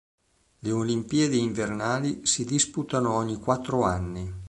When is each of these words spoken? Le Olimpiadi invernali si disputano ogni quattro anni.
Le 0.57 0.71
Olimpiadi 0.71 1.39
invernali 1.39 2.25
si 2.25 2.43
disputano 2.43 3.13
ogni 3.13 3.35
quattro 3.35 3.83
anni. 3.83 4.33